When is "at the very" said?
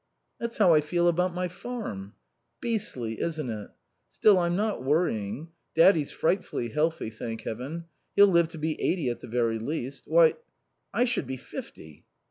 9.11-9.59